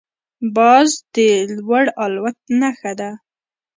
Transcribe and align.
باز 0.55 0.87
د 1.15 1.17
لوړ 1.57 1.85
الوت 2.03 2.37
نښه 2.59 2.91
ده 2.99 3.11